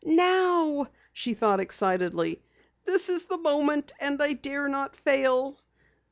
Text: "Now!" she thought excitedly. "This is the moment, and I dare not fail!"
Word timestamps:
"Now!" 0.03 0.87
she 1.13 1.35
thought 1.35 1.59
excitedly. 1.59 2.41
"This 2.85 3.07
is 3.07 3.25
the 3.25 3.37
moment, 3.37 3.93
and 3.99 4.19
I 4.19 4.33
dare 4.33 4.67
not 4.67 4.95
fail!" 4.95 5.59